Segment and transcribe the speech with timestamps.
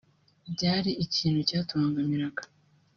[0.53, 2.43] Byari ikintu cyatubangamiraga